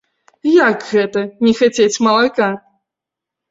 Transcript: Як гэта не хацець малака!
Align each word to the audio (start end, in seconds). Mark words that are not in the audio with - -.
Як 0.67 0.85
гэта 0.93 1.19
не 1.45 1.53
хацець 1.61 2.01
малака! 2.09 2.51